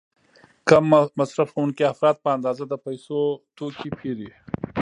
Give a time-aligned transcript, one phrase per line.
[0.67, 0.85] کم
[1.19, 3.19] مصرفوونکي افراد په اندازه د پیسو
[3.57, 4.29] توکي پیري.